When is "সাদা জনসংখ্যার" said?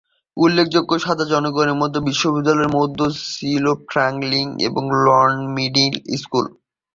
0.99-1.79